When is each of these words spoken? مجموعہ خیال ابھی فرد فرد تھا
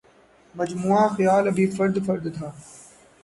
مجموعہ 0.55 1.03
خیال 1.15 1.43
ابھی 1.47 1.65
فرد 1.75 1.95
فرد 2.05 2.25
تھا 2.35 2.47